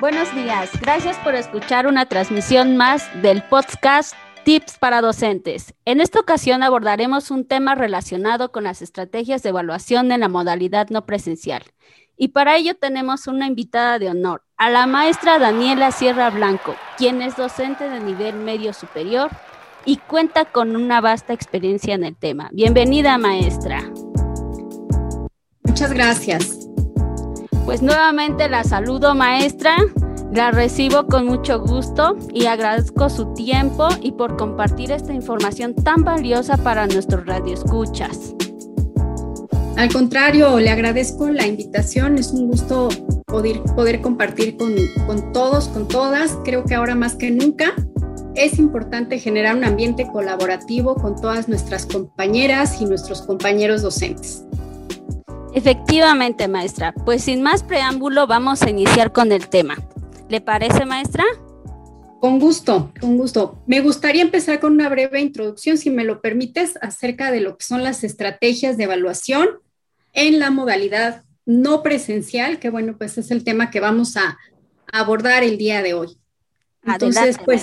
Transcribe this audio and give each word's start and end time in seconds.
Buenos 0.00 0.32
días, 0.32 0.70
gracias 0.80 1.16
por 1.18 1.34
escuchar 1.34 1.88
una 1.88 2.06
transmisión 2.06 2.76
más 2.76 3.10
del 3.20 3.42
podcast 3.42 4.14
Tips 4.44 4.78
para 4.78 5.00
docentes. 5.00 5.74
En 5.84 6.00
esta 6.00 6.20
ocasión 6.20 6.62
abordaremos 6.62 7.32
un 7.32 7.44
tema 7.44 7.74
relacionado 7.74 8.52
con 8.52 8.62
las 8.62 8.80
estrategias 8.80 9.42
de 9.42 9.48
evaluación 9.48 10.12
en 10.12 10.20
la 10.20 10.28
modalidad 10.28 10.88
no 10.90 11.04
presencial. 11.04 11.64
Y 12.16 12.28
para 12.28 12.56
ello 12.56 12.76
tenemos 12.76 13.26
una 13.26 13.48
invitada 13.48 13.98
de 13.98 14.08
honor, 14.08 14.44
a 14.56 14.70
la 14.70 14.86
maestra 14.86 15.40
Daniela 15.40 15.90
Sierra 15.90 16.30
Blanco, 16.30 16.76
quien 16.96 17.20
es 17.20 17.36
docente 17.36 17.90
de 17.90 17.98
nivel 17.98 18.36
medio 18.36 18.72
superior 18.74 19.30
y 19.84 19.96
cuenta 19.96 20.44
con 20.44 20.76
una 20.76 21.00
vasta 21.00 21.32
experiencia 21.32 21.96
en 21.96 22.04
el 22.04 22.16
tema. 22.16 22.50
Bienvenida, 22.52 23.18
maestra. 23.18 23.82
Muchas 25.64 25.92
gracias. 25.92 26.67
Pues 27.68 27.82
nuevamente 27.82 28.48
la 28.48 28.64
saludo, 28.64 29.14
maestra. 29.14 29.76
La 30.32 30.50
recibo 30.50 31.06
con 31.06 31.26
mucho 31.26 31.60
gusto 31.60 32.16
y 32.32 32.46
agradezco 32.46 33.10
su 33.10 33.34
tiempo 33.34 33.88
y 34.00 34.12
por 34.12 34.38
compartir 34.38 34.90
esta 34.90 35.12
información 35.12 35.74
tan 35.74 36.02
valiosa 36.02 36.56
para 36.56 36.86
nuestros 36.86 37.26
radioescuchas. 37.26 38.34
Al 39.76 39.92
contrario, 39.92 40.58
le 40.58 40.70
agradezco 40.70 41.28
la 41.28 41.46
invitación. 41.46 42.16
Es 42.16 42.28
un 42.28 42.48
gusto 42.48 42.88
poder, 43.26 43.60
poder 43.76 44.00
compartir 44.00 44.56
con, 44.56 44.74
con 45.06 45.30
todos, 45.34 45.68
con 45.68 45.86
todas. 45.88 46.38
Creo 46.46 46.64
que 46.64 46.74
ahora 46.74 46.94
más 46.94 47.16
que 47.16 47.30
nunca 47.30 47.74
es 48.34 48.58
importante 48.58 49.18
generar 49.18 49.54
un 49.54 49.64
ambiente 49.64 50.08
colaborativo 50.10 50.94
con 50.94 51.16
todas 51.16 51.50
nuestras 51.50 51.84
compañeras 51.84 52.80
y 52.80 52.86
nuestros 52.86 53.20
compañeros 53.20 53.82
docentes. 53.82 54.46
Efectivamente, 55.54 56.48
maestra. 56.48 56.92
Pues 56.92 57.24
sin 57.24 57.42
más 57.42 57.62
preámbulo, 57.62 58.26
vamos 58.26 58.62
a 58.62 58.70
iniciar 58.70 59.12
con 59.12 59.32
el 59.32 59.48
tema. 59.48 59.76
¿Le 60.28 60.40
parece, 60.40 60.84
maestra? 60.84 61.24
Con 62.20 62.38
gusto, 62.38 62.92
con 63.00 63.16
gusto. 63.16 63.62
Me 63.66 63.80
gustaría 63.80 64.22
empezar 64.22 64.60
con 64.60 64.72
una 64.72 64.88
breve 64.88 65.20
introducción, 65.20 65.78
si 65.78 65.90
me 65.90 66.04
lo 66.04 66.20
permites, 66.20 66.76
acerca 66.82 67.30
de 67.30 67.40
lo 67.40 67.56
que 67.56 67.64
son 67.64 67.82
las 67.82 68.04
estrategias 68.04 68.76
de 68.76 68.84
evaluación 68.84 69.48
en 70.12 70.38
la 70.38 70.50
modalidad 70.50 71.24
no 71.46 71.82
presencial, 71.82 72.58
que 72.58 72.70
bueno, 72.70 72.96
pues 72.98 73.18
es 73.18 73.30
el 73.30 73.44
tema 73.44 73.70
que 73.70 73.80
vamos 73.80 74.16
a 74.16 74.36
abordar 74.92 75.44
el 75.44 75.58
día 75.58 75.82
de 75.82 75.94
hoy. 75.94 76.18
Entonces, 76.84 77.36
pues 77.44 77.62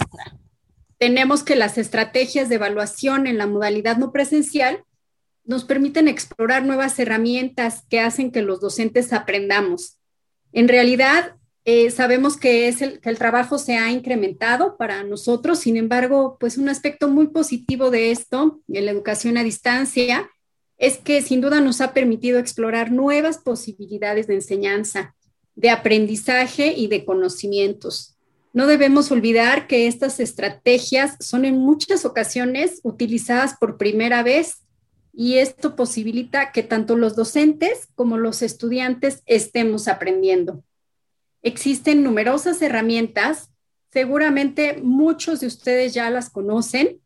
tenemos 0.98 1.44
que 1.44 1.56
las 1.56 1.78
estrategias 1.78 2.50
de 2.50 2.56
evaluación 2.56 3.28
en 3.28 3.38
la 3.38 3.48
modalidad 3.48 3.98
no 3.98 4.12
presencial 4.12 4.84
nos 5.46 5.64
permiten 5.64 6.08
explorar 6.08 6.66
nuevas 6.66 6.98
herramientas 7.00 7.84
que 7.90 8.00
hacen 8.00 8.32
que 8.32 8.42
los 8.42 8.60
docentes 8.60 9.14
aprendamos. 9.14 9.98
En 10.52 10.68
realidad, 10.68 11.36
eh, 11.66 11.90
sabemos 11.92 12.38
que, 12.38 12.68
es 12.68 12.82
el, 12.82 13.00
que 13.00 13.10
el 13.10 13.18
trabajo 13.18 13.58
se 13.58 13.76
ha 13.76 13.92
incrementado 13.92 14.78
para 14.78 15.04
nosotros, 15.04 15.60
sin 15.60 15.78
embargo, 15.78 16.38
pues 16.40 16.58
un 16.58 16.70
aspecto 16.70 17.08
muy 17.08 17.28
positivo 17.28 17.90
de 17.90 18.12
esto, 18.12 18.62
en 18.68 18.86
la 18.86 18.92
educación 18.92 19.38
a 19.38 19.44
distancia, 19.44 20.30
es 20.78 20.98
que 20.98 21.22
sin 21.22 21.42
duda 21.42 21.62
nos 21.62 21.82
ha 21.82 21.94
permitido 21.94 22.38
explorar 22.38 22.92
nuevas 22.92 23.38
posibilidades 23.38 24.28
de 24.28 24.36
enseñanza, 24.36 25.16
de 25.56 25.70
aprendizaje 25.70 26.74
y 26.76 26.88
de 26.88 27.06
conocimientos. 27.06 28.18
No 28.54 28.68
debemos 28.68 29.12
olvidar 29.12 29.68
que 29.68 29.88
estas 29.88 30.20
estrategias 30.20 31.16
son 31.20 31.46
en 31.46 31.58
muchas 31.58 32.06
ocasiones 32.06 32.80
utilizadas 32.84 33.56
por 33.60 33.78
primera 33.78 34.24
vez 34.24 34.65
y 35.18 35.38
esto 35.38 35.76
posibilita 35.76 36.52
que 36.52 36.62
tanto 36.62 36.98
los 36.98 37.16
docentes 37.16 37.88
como 37.96 38.18
los 38.18 38.42
estudiantes 38.42 39.24
estemos 39.26 39.88
aprendiendo. 39.88 40.64
Existen 41.42 42.04
numerosas 42.04 42.62
herramientas, 42.62 43.50
seguramente 43.92 44.78
muchos 44.82 45.40
de 45.40 45.48
ustedes 45.48 45.94
ya 45.94 46.10
las 46.10 46.30
conocen 46.30 47.00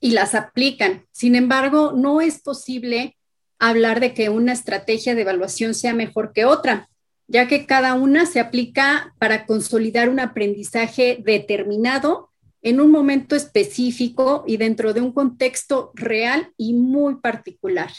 y 0.00 0.10
las 0.10 0.34
aplican. 0.34 1.06
Sin 1.12 1.36
embargo, 1.36 1.92
no 1.92 2.20
es 2.20 2.40
posible 2.40 3.16
hablar 3.60 4.00
de 4.00 4.14
que 4.14 4.28
una 4.28 4.52
estrategia 4.52 5.14
de 5.14 5.22
evaluación 5.22 5.74
sea 5.74 5.94
mejor 5.94 6.32
que 6.32 6.44
otra, 6.44 6.88
ya 7.28 7.46
que 7.46 7.66
cada 7.66 7.94
una 7.94 8.26
se 8.26 8.40
aplica 8.40 9.14
para 9.18 9.46
consolidar 9.46 10.08
un 10.08 10.18
aprendizaje 10.18 11.22
determinado 11.24 12.31
en 12.62 12.80
un 12.80 12.90
momento 12.90 13.34
específico 13.34 14.44
y 14.46 14.56
dentro 14.56 14.92
de 14.92 15.00
un 15.00 15.12
contexto 15.12 15.90
real 15.94 16.52
y 16.56 16.74
muy 16.74 17.16
particular. 17.16 17.90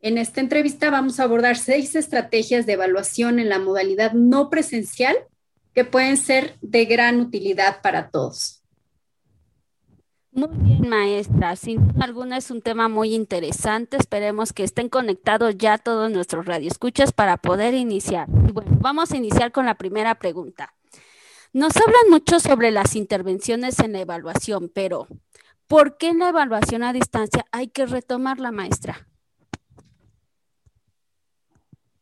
En 0.00 0.18
esta 0.18 0.40
entrevista 0.40 0.90
vamos 0.90 1.20
a 1.20 1.24
abordar 1.24 1.56
seis 1.56 1.94
estrategias 1.94 2.66
de 2.66 2.72
evaluación 2.72 3.38
en 3.38 3.48
la 3.48 3.58
modalidad 3.58 4.12
no 4.12 4.50
presencial 4.50 5.16
que 5.74 5.84
pueden 5.84 6.16
ser 6.16 6.56
de 6.60 6.84
gran 6.84 7.20
utilidad 7.20 7.80
para 7.82 8.10
todos. 8.10 8.62
Muy 10.32 10.48
bien, 10.52 10.88
maestra. 10.88 11.56
Sin 11.56 11.88
duda 11.88 12.04
alguna 12.04 12.38
es 12.38 12.50
un 12.50 12.62
tema 12.62 12.88
muy 12.88 13.14
interesante. 13.14 13.98
Esperemos 13.98 14.52
que 14.52 14.64
estén 14.64 14.88
conectados 14.88 15.56
ya 15.58 15.76
todos 15.76 16.10
nuestros 16.10 16.46
radioescuchas 16.46 17.12
para 17.12 17.36
poder 17.36 17.74
iniciar. 17.74 18.28
bueno, 18.28 18.70
vamos 18.80 19.12
a 19.12 19.18
iniciar 19.18 19.52
con 19.52 19.66
la 19.66 19.74
primera 19.74 20.14
pregunta. 20.14 20.74
Nos 21.54 21.76
hablan 21.76 22.08
mucho 22.08 22.40
sobre 22.40 22.70
las 22.70 22.96
intervenciones 22.96 23.78
en 23.78 23.92
la 23.92 24.00
evaluación, 24.00 24.70
pero 24.74 25.06
¿por 25.66 25.98
qué 25.98 26.08
en 26.08 26.20
la 26.20 26.30
evaluación 26.30 26.82
a 26.82 26.94
distancia 26.94 27.44
hay 27.52 27.68
que 27.68 27.84
retomar 27.84 28.40
la 28.40 28.52
maestra? 28.52 29.06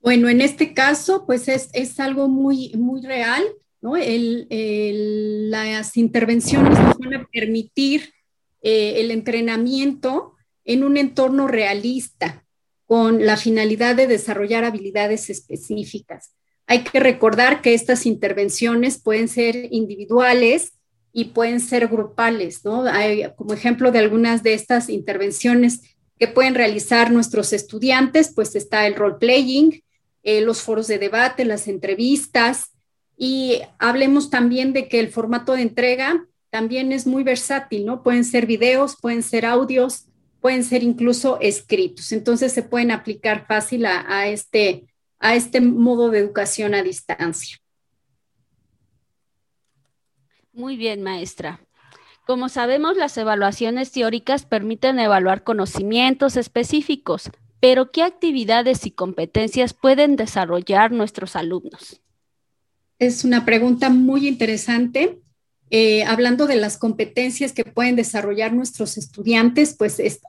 Bueno, 0.00 0.28
en 0.28 0.40
este 0.40 0.72
caso, 0.72 1.26
pues 1.26 1.48
es, 1.48 2.00
algo 2.00 2.28
muy, 2.28 2.72
muy 2.74 3.02
real, 3.02 3.42
¿no? 3.80 3.94
las 3.96 5.96
intervenciones 5.96 6.78
nos 6.78 6.98
van 6.98 7.14
a 7.14 7.26
permitir 7.26 8.14
eh, 8.62 9.00
el 9.00 9.10
entrenamiento 9.10 10.36
en 10.64 10.84
un 10.84 10.96
entorno 10.96 11.48
realista 11.48 12.46
con 12.86 13.26
la 13.26 13.36
finalidad 13.36 13.96
de 13.96 14.06
desarrollar 14.06 14.62
habilidades 14.62 15.28
específicas. 15.28 16.34
Hay 16.70 16.84
que 16.84 17.00
recordar 17.00 17.62
que 17.62 17.74
estas 17.74 18.06
intervenciones 18.06 18.96
pueden 18.96 19.26
ser 19.26 19.66
individuales 19.72 20.74
y 21.12 21.24
pueden 21.24 21.58
ser 21.58 21.88
grupales, 21.88 22.64
¿no? 22.64 22.84
Hay, 22.84 23.26
como 23.34 23.54
ejemplo 23.54 23.90
de 23.90 23.98
algunas 23.98 24.44
de 24.44 24.54
estas 24.54 24.88
intervenciones 24.88 25.96
que 26.16 26.28
pueden 26.28 26.54
realizar 26.54 27.10
nuestros 27.10 27.52
estudiantes, 27.52 28.32
pues 28.32 28.54
está 28.54 28.86
el 28.86 28.94
role 28.94 29.16
playing, 29.18 29.82
eh, 30.22 30.42
los 30.42 30.62
foros 30.62 30.86
de 30.86 31.00
debate, 31.00 31.44
las 31.44 31.66
entrevistas, 31.66 32.70
y 33.16 33.62
hablemos 33.80 34.30
también 34.30 34.72
de 34.72 34.86
que 34.86 35.00
el 35.00 35.10
formato 35.10 35.54
de 35.54 35.62
entrega 35.62 36.24
también 36.50 36.92
es 36.92 37.04
muy 37.04 37.24
versátil, 37.24 37.84
¿no? 37.84 38.04
Pueden 38.04 38.22
ser 38.22 38.46
videos, 38.46 38.94
pueden 39.02 39.24
ser 39.24 39.44
audios, 39.44 40.06
pueden 40.40 40.62
ser 40.62 40.84
incluso 40.84 41.40
escritos. 41.40 42.12
Entonces 42.12 42.52
se 42.52 42.62
pueden 42.62 42.92
aplicar 42.92 43.44
fácil 43.48 43.86
a 43.86 44.28
este 44.28 44.84
a 45.20 45.34
este 45.34 45.60
modo 45.60 46.10
de 46.10 46.18
educación 46.18 46.74
a 46.74 46.82
distancia. 46.82 47.58
Muy 50.52 50.76
bien, 50.76 51.02
maestra. 51.02 51.60
Como 52.26 52.48
sabemos, 52.48 52.96
las 52.96 53.16
evaluaciones 53.16 53.92
teóricas 53.92 54.44
permiten 54.44 54.98
evaluar 54.98 55.44
conocimientos 55.44 56.36
específicos, 56.36 57.30
pero 57.60 57.90
¿qué 57.92 58.02
actividades 58.02 58.86
y 58.86 58.90
competencias 58.90 59.74
pueden 59.74 60.16
desarrollar 60.16 60.92
nuestros 60.92 61.36
alumnos? 61.36 62.00
Es 62.98 63.24
una 63.24 63.44
pregunta 63.44 63.90
muy 63.90 64.26
interesante. 64.26 65.20
Eh, 65.72 66.02
hablando 66.02 66.46
de 66.46 66.56
las 66.56 66.76
competencias 66.76 67.52
que 67.52 67.64
pueden 67.64 67.94
desarrollar 67.94 68.52
nuestros 68.52 68.98
estudiantes, 68.98 69.76
pues 69.78 70.00
es, 70.00 70.20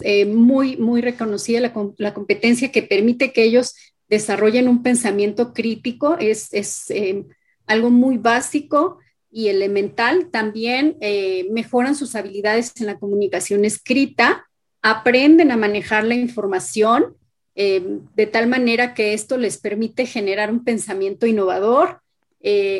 eh, 0.00 0.24
muy, 0.24 0.78
muy 0.78 1.02
reconocida 1.02 1.60
la, 1.60 1.72
la, 1.98 2.14
competencia 2.14 2.72
que 2.72 2.82
permite 2.82 3.32
que 3.32 3.44
ellos 3.44 3.74
desarrollen 4.08 4.68
un 4.68 4.82
pensamiento 4.82 5.52
crítico, 5.52 6.16
es, 6.18 6.50
eh, 6.90 7.24
algo 7.66 7.90
muy 7.90 8.18
básico 8.18 8.98
y 9.30 9.48
elemental. 9.48 10.30
También 10.30 10.96
eh, 11.00 11.48
mejoran 11.50 11.96
sus 11.96 12.14
habilidades 12.14 12.72
en 12.80 12.86
la 12.86 12.98
comunicación 12.98 13.64
escrita, 13.64 14.46
aprenden 14.82 15.50
a 15.50 15.56
manejar 15.56 16.04
la 16.04 16.14
información 16.14 17.16
eh, 17.56 17.82
de 18.14 18.26
tal 18.26 18.46
manera 18.46 18.94
que 18.94 19.14
esto 19.14 19.36
les 19.36 19.58
permite 19.58 20.06
generar 20.06 20.50
un 20.50 20.62
pensamiento 20.64 21.26
innovador, 21.26 22.00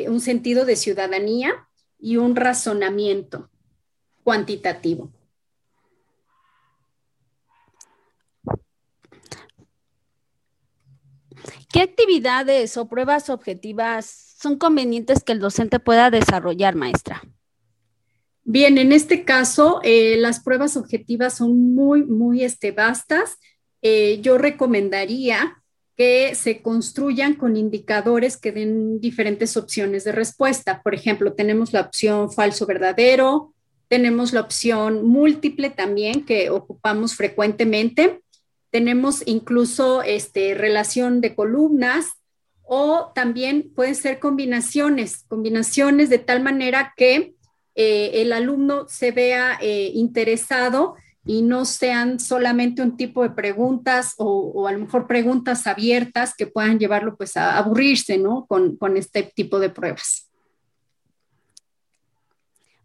un 0.07 0.21
sentido 0.21 0.65
de 0.65 0.77
ciudadanía 0.77 1.67
y 1.99 2.19
un 2.19 2.37
razonamiento 2.37 3.51
cuantitativo. 4.23 5.11
¿Qué 11.77 11.83
actividades 11.83 12.79
o 12.79 12.89
pruebas 12.89 13.29
objetivas 13.29 14.07
son 14.41 14.57
convenientes 14.57 15.23
que 15.23 15.33
el 15.33 15.41
docente 15.41 15.79
pueda 15.79 16.11
desarrollar, 16.11 16.75
maestra? 16.75 17.23
Bien, 18.45 18.79
en 18.79 18.93
este 18.93 19.27
caso, 19.27 19.81
eh, 19.83 20.17
las 20.17 20.41
pruebas 20.41 20.79
objetivas 20.79 21.37
son 21.37 21.75
muy, 21.75 22.03
muy 22.03 22.45
este, 22.45 22.73
vastas. 22.73 23.37
Eh, 23.83 24.21
yo 24.23 24.39
recomendaría 24.39 25.63
que 25.99 26.35
se 26.35 26.63
construyan 26.63 27.35
con 27.35 27.59
indicadores 27.59 28.39
que 28.39 28.53
den 28.53 28.99
diferentes 28.99 29.59
opciones 29.59 30.05
de 30.05 30.13
respuesta. 30.13 30.81
Por 30.83 30.95
ejemplo, 30.95 31.35
tenemos 31.35 31.75
la 31.75 31.83
opción 31.83 32.33
falso 32.33 32.65
verdadero, 32.65 33.53
tenemos 33.89 34.33
la 34.33 34.41
opción 34.41 35.07
múltiple 35.07 35.69
también 35.69 36.25
que 36.25 36.49
ocupamos 36.49 37.15
frecuentemente, 37.15 38.23
tenemos 38.77 39.23
incluso 39.25 40.03
este, 40.03 40.53
relación 40.53 41.23
de 41.23 41.35
columnas 41.35 42.09
o 42.63 43.11
también 43.15 43.73
pueden 43.75 43.95
ser 43.95 44.19
combinaciones, 44.19 45.25
combinaciones 45.29 46.11
de 46.11 46.19
tal 46.19 46.43
manera 46.43 46.93
que 46.95 47.35
eh, 47.75 48.11
el 48.21 48.35
alumno 48.35 48.87
se 48.87 49.13
vea 49.13 49.59
eh, 49.63 49.93
interesado 49.95 50.95
y 51.25 51.41
no 51.41 51.65
sean 51.65 52.21
solamente 52.21 52.83
un 52.83 52.99
tipo 52.99 53.23
de 53.23 53.31
preguntas 53.31 54.13
o, 54.19 54.69
a 54.69 54.73
lo 54.73 54.81
mejor 54.81 55.07
preguntas 55.07 55.67
abiertas 55.67 56.35
que 56.37 56.47
puedan 56.47 56.79
llevarlo 56.79 57.17
pues 57.17 57.39
a 57.39 57.57
aburrirse, 57.57 58.19
¿no? 58.19 58.45
Con, 58.45 58.77
con 58.77 58.99
este 58.99 59.23
tipo 59.23 59.59
de 59.59 59.71
pruebas. 59.71 60.31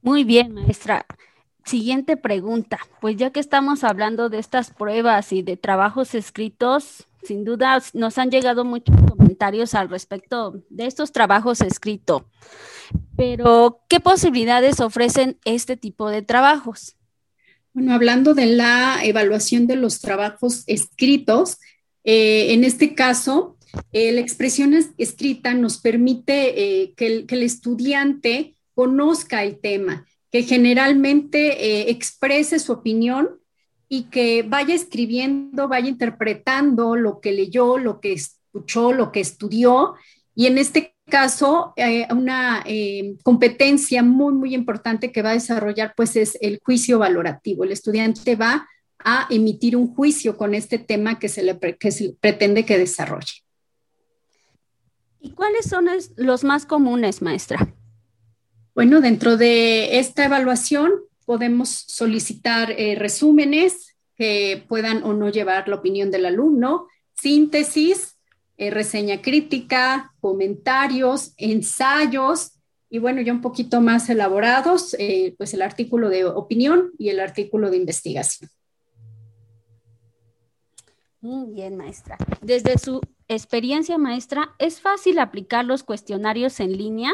Muy 0.02 0.24
bien, 0.24 0.54
maestra. 0.54 1.06
Siguiente 1.66 2.18
pregunta. 2.18 2.80
Pues 3.00 3.18
ya 3.18 3.32
que 3.32 3.40
estamos 3.40 3.84
hablando 3.84 4.30
de 4.30 4.40
estas 4.40 4.72
pruebas 4.72 5.32
y 5.32 5.42
de 5.42 5.58
trabajos 5.58 6.16
escritos, 6.16 7.08
sin 7.24 7.44
duda 7.44 7.82
nos 7.94 8.18
han 8.18 8.32
llegado 8.32 8.66
muchos 8.66 8.96
comentarios 9.10 9.76
al 9.76 9.90
respecto 9.90 10.62
de 10.70 10.86
estos 10.86 11.12
trabajos 11.12 11.62
escritos. 11.62 12.24
Pero, 13.16 13.82
¿qué 13.88 14.00
posibilidades 14.00 14.80
ofrecen 14.80 15.38
este 15.46 15.78
tipo 15.78 16.10
de 16.10 16.22
trabajos? 16.22 16.96
Bueno, 17.74 17.94
hablando 17.94 18.34
de 18.34 18.48
la 18.48 19.00
evaluación 19.04 19.68
de 19.68 19.78
los 19.78 20.02
trabajos 20.02 20.64
escritos, 20.68 21.58
eh, 22.04 22.54
en 22.54 22.64
este 22.64 22.96
caso, 22.96 23.58
eh, 23.94 24.12
la 24.12 24.22
expresión 24.22 24.74
escrita 24.98 25.54
nos 25.54 25.78
permite 25.78 26.82
eh, 26.82 26.94
que, 26.96 27.26
el, 27.30 27.44
estudiante 27.44 28.56
conozca 28.74 29.44
el 29.44 29.60
tema, 29.60 30.06
que 30.32 30.44
generalmente 30.44 31.90
exprese 31.90 32.60
su 32.60 32.72
opinión 32.72 33.42
y 33.94 34.04
que 34.04 34.44
vaya 34.44 34.74
escribiendo, 34.74 35.68
vaya 35.68 35.90
interpretando 35.90 36.96
lo 36.96 37.20
que 37.20 37.34
leyó, 37.34 37.78
lo 37.78 38.00
que 38.00 38.14
escuchó, 38.14 38.94
lo 38.94 39.12
que 39.12 39.20
estudió. 39.20 39.96
Y 40.34 40.46
en 40.46 40.58
este 40.58 40.96
caso, 41.10 41.74
eh, 41.76 42.08
una 42.10 42.64
eh, 42.66 43.18
competencia 43.22 44.02
muy, 44.02 44.34
muy 44.34 44.56
importante 44.56 45.12
que 45.12 45.22
va 45.22 45.32
a 45.32 45.34
desarrollar, 45.34 45.94
pues 45.98 46.16
es 46.16 46.38
el 46.40 46.62
juicio 46.64 47.00
valorativo. 47.00 47.66
El 47.66 47.74
estudiante 47.74 48.38
va 48.38 48.66
a 49.00 49.28
emitir 49.30 49.76
un 49.76 49.94
juicio 49.94 50.38
con 50.38 50.56
este 50.56 50.80
tema 50.80 51.20
que 51.20 51.28
se 51.28 51.44
le 51.44 51.56
pretende 51.56 52.64
que 52.66 52.78
desarrolle. 52.78 53.44
¿Y 55.20 55.32
cuáles 55.32 55.66
son 55.66 55.88
los 56.16 56.44
más 56.46 56.66
comunes, 56.66 57.22
maestra? 57.22 57.76
Bueno, 58.82 59.00
dentro 59.00 59.38
de 59.38 60.00
esta 60.00 60.26
evaluación 60.26 60.92
podemos 61.28 61.70
solicitar 61.70 62.72
eh, 62.72 62.96
resúmenes 62.96 63.96
que 64.16 64.66
puedan 64.68 65.04
o 65.04 65.14
no 65.14 65.30
llevar 65.30 65.68
la 65.68 65.76
opinión 65.76 66.10
del 66.10 66.26
alumno, 66.26 66.88
síntesis, 67.14 68.18
eh, 68.58 68.72
reseña 68.72 69.22
crítica, 69.22 70.16
comentarios, 70.20 71.36
ensayos 71.38 72.54
y 72.90 72.98
bueno, 72.98 73.22
ya 73.22 73.34
un 73.34 73.42
poquito 73.42 73.82
más 73.82 74.10
elaborados, 74.10 74.96
eh, 74.98 75.36
pues 75.38 75.54
el 75.54 75.62
artículo 75.62 76.10
de 76.10 76.26
opinión 76.26 76.92
y 76.98 77.10
el 77.10 77.20
artículo 77.20 77.70
de 77.70 77.78
investigación. 77.78 78.50
Bien, 81.22 81.78
maestra. 81.78 82.18
Desde 82.42 82.80
su 82.80 83.00
experiencia, 83.28 84.00
maestra, 84.00 84.56
¿es 84.58 84.82
fácil 84.82 85.20
aplicar 85.20 85.66
los 85.66 85.84
cuestionarios 85.84 86.60
en 86.60 86.76
línea? 86.76 87.12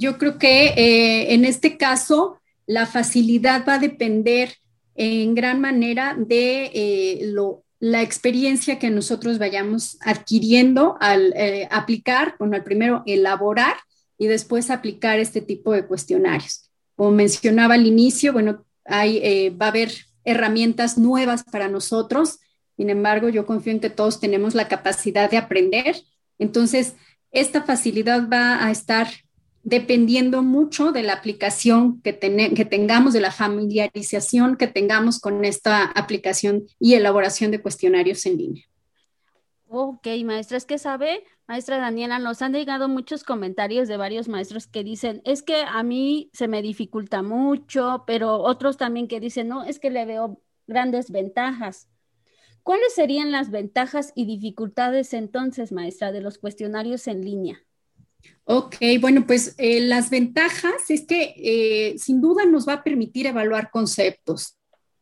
Yo 0.00 0.16
creo 0.16 0.38
que 0.38 0.68
eh, 0.68 1.34
en 1.34 1.44
este 1.44 1.76
caso 1.76 2.40
la 2.66 2.86
facilidad 2.86 3.66
va 3.68 3.74
a 3.74 3.78
depender 3.78 4.54
en 4.94 5.34
gran 5.34 5.60
manera 5.60 6.16
de 6.18 7.20
lo 7.32 7.64
la 7.80 8.02
experiencia 8.02 8.78
que 8.78 8.90
nosotros 8.90 9.38
vayamos 9.38 9.96
adquiriendo 10.02 10.98
al 11.00 11.32
eh, 11.34 11.66
aplicar, 11.70 12.36
bueno, 12.38 12.54
al 12.54 12.62
primero 12.62 13.02
elaborar 13.06 13.74
y 14.18 14.26
después 14.26 14.70
aplicar 14.70 15.18
este 15.18 15.40
tipo 15.40 15.72
de 15.72 15.86
cuestionarios. 15.86 16.70
Como 16.94 17.10
mencionaba 17.10 17.74
al 17.74 17.86
inicio, 17.86 18.34
bueno, 18.34 18.66
hay, 18.84 19.16
eh, 19.22 19.50
va 19.50 19.66
a 19.66 19.68
haber 19.70 19.92
herramientas 20.24 20.98
nuevas 20.98 21.42
para 21.42 21.68
nosotros, 21.68 22.38
sin 22.76 22.90
embargo, 22.90 23.30
yo 23.30 23.46
confío 23.46 23.72
en 23.72 23.80
que 23.80 23.90
todos 23.90 24.20
tenemos 24.20 24.54
la 24.54 24.68
capacidad 24.68 25.30
de 25.30 25.38
aprender, 25.38 25.96
entonces 26.38 26.94
esta 27.32 27.62
facilidad 27.62 28.28
va 28.28 28.64
a 28.64 28.70
estar 28.70 29.08
dependiendo 29.62 30.42
mucho 30.42 30.92
de 30.92 31.02
la 31.02 31.12
aplicación 31.12 32.00
que, 32.02 32.18
que, 32.18 32.64
tengamos, 32.64 33.12
de 33.12 33.20
la 33.20 33.30
familiarización 33.30 34.56
que 34.56 34.66
tengamos 34.66 35.20
con 35.20 35.44
esta 35.44 35.84
aplicación 35.84 36.64
y 36.78 36.94
elaboración 36.94 37.50
de 37.50 37.60
cuestionarios 37.60 38.24
en 38.26 38.38
línea. 38.38 38.64
Ok, 39.68 40.08
maestra, 40.24 40.56
es 40.56 40.64
que 40.64 40.78
sabe, 40.78 41.22
maestra 41.46 41.78
Daniela, 41.78 42.18
nos 42.18 42.42
han 42.42 42.52
llegado 42.52 42.88
muchos 42.88 43.22
comentarios 43.22 43.86
de 43.86 43.96
varios 43.96 44.28
maestros 44.28 44.66
que 44.66 44.82
dicen, 44.82 45.22
es 45.24 45.42
que 45.42 45.62
a 45.62 45.82
mí 45.84 46.28
se 46.32 46.48
me 46.48 46.60
dificulta 46.60 47.22
mucho, 47.22 48.02
pero 48.06 48.40
otros 48.40 48.76
también 48.76 49.06
que 49.06 49.20
dicen, 49.20 49.46
no, 49.46 49.62
es 49.62 49.78
que 49.78 49.90
le 49.90 50.06
veo 50.06 50.42
grandes 50.66 51.12
ventajas. 51.12 51.88
¿Cuáles 52.62 52.94
serían 52.94 53.30
las 53.30 53.50
ventajas 53.50 54.12
y 54.16 54.26
dificultades 54.26 55.14
entonces, 55.14 55.70
maestra, 55.70 56.10
de 56.12 56.20
los 56.20 56.38
cuestionarios 56.38 57.06
en 57.06 57.24
línea? 57.24 57.64
Ok, 58.44 58.76
bueno, 59.00 59.26
pues 59.26 59.54
eh, 59.58 59.80
las 59.80 60.10
ventajas 60.10 60.88
es 60.88 61.06
que 61.06 61.34
eh, 61.36 61.98
sin 61.98 62.20
duda 62.20 62.44
nos 62.46 62.66
va 62.66 62.74
a 62.74 62.82
permitir 62.82 63.26
evaluar 63.26 63.70
conceptos, 63.70 64.58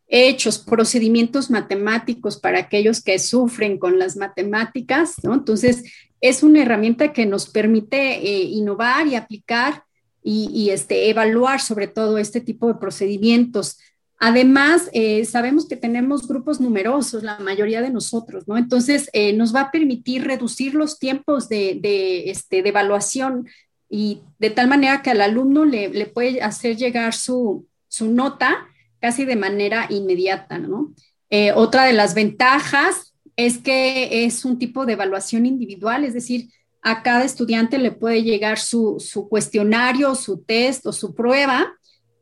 hechos, 0.07 0.59
procedimientos 0.59 1.51
matemáticos 1.51 2.39
para 2.39 2.59
aquellos 2.59 3.03
que 3.03 3.19
sufren 3.19 3.79
con 3.79 3.99
las 3.99 4.17
matemáticas, 4.17 5.15
¿no? 5.23 5.35
Entonces, 5.35 5.85
es 6.21 6.43
una 6.43 6.63
herramienta 6.63 7.13
que 7.13 7.25
nos 7.27 7.49
permite 7.49 8.19
eh, 8.19 8.43
innovar 8.43 9.07
y 9.07 9.15
aplicar 9.15 9.85
y, 10.23 10.51
y 10.53 10.71
este, 10.71 11.09
evaluar 11.09 11.61
sobre 11.61 11.87
todo 11.87 12.19
este 12.19 12.41
tipo 12.41 12.67
de 12.69 12.75
procedimientos 12.75 13.79
Además, 14.21 14.91
eh, 14.93 15.25
sabemos 15.25 15.69
que 15.69 15.77
tenemos 15.77 16.27
grupos 16.27 16.61
numerosos, 16.61 17.23
la 17.23 17.39
mayoría 17.39 17.81
de 17.81 17.91
nosotros, 17.91 18.49
¿no? 18.49 18.59
Entonces, 18.59 19.09
eh, 19.13 19.33
nos 19.33 19.55
va 19.55 19.61
a 19.61 19.71
permitir 19.71 20.25
reducir 20.25 20.75
los 20.75 20.99
tiempos 20.99 21.49
de, 21.49 22.25
este, 22.27 22.63
de 22.63 22.69
evaluación 22.69 23.49
y 23.89 24.23
de 24.41 24.51
tal 24.51 24.67
manera 24.67 25.03
que 25.03 25.11
al 25.11 25.21
alumno 25.21 25.65
le, 25.65 26.07
puede 26.07 26.43
hacer 26.43 26.77
llegar 26.77 27.15
su, 27.15 27.67
nota 28.01 28.67
casi 29.01 29.25
de 29.25 29.37
manera 29.37 29.87
inmediata, 29.89 30.59
¿no? 30.59 30.93
Eh, 31.31 31.53
otra 31.53 31.85
de 31.85 31.93
las 31.93 32.15
ventajas 32.15 33.15
es 33.37 33.59
que 33.59 34.25
es 34.25 34.45
un 34.45 34.59
tipo 34.59 34.85
de 34.85 34.95
evaluación 34.95 35.47
individual, 35.47 36.05
es 36.05 36.15
decir, 36.15 36.49
a 36.83 37.05
cada 37.05 37.23
estudiante 37.25 37.79
le 37.79 37.93
puede 37.93 38.25
llegar 38.25 38.59
su, 38.59 38.97
su 38.99 39.29
cuestionario, 39.29 40.17
su 40.17 40.43
test 40.43 40.87
o 40.87 40.93
su 40.93 41.15
prueba 41.15 41.78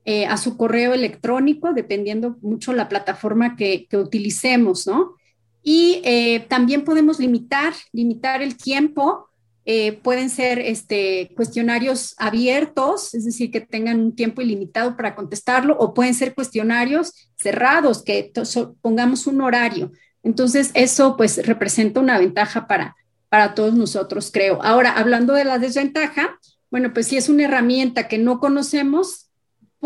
eh, 0.08 0.24
a 0.24 0.36
su 0.36 0.56
correo 0.56 0.94
electrónico, 0.94 1.72
dependiendo 1.72 2.36
mucho 2.40 2.72
la 2.72 2.88
plataforma 2.88 3.56
que, 3.56 3.88
utilicemos, 3.92 4.86
¿no? 4.86 5.16
Y 5.64 6.00
eh, 6.04 6.46
también 6.48 6.84
podemos 6.84 7.18
limitar, 7.18 7.74
limitar 7.90 8.40
el 8.40 8.56
tiempo. 8.56 9.28
Eh, 9.64 9.94
pueden 10.04 10.30
ser 10.30 10.60
este, 10.60 11.32
cuestionarios 11.34 12.14
abiertos, 12.18 13.16
es 13.16 13.24
decir, 13.24 13.50
que 13.50 13.60
tengan 13.60 13.98
un 13.98 14.14
tiempo 14.14 14.42
ilimitado 14.42 14.96
para 14.96 15.16
contestarlo, 15.16 15.76
o 15.76 15.92
pueden 15.92 16.14
ser 16.14 16.36
cuestionarios 16.36 17.12
cerrados, 17.34 18.04
que 18.04 18.32
pongamos 18.80 19.26
un 19.26 19.40
horario. 19.40 19.90
Entonces, 20.22 20.70
eso 20.74 21.16
pues 21.16 21.44
representa 21.44 21.98
una 21.98 22.16
ventaja 22.16 22.68
para, 22.68 22.94
para 23.28 23.54
todos 23.54 23.74
nosotros, 23.74 24.30
creo. 24.32 24.62
Ahora, 24.62 24.92
hablando 24.92 25.32
de 25.32 25.46
la 25.46 25.58
desventaja, 25.58 26.38
bueno, 26.70 26.92
pues 26.92 27.08
si 27.08 27.16
es 27.16 27.28
una 27.28 27.42
herramienta 27.42 28.06
que 28.06 28.18
no 28.18 28.38
conocemos, 28.38 29.25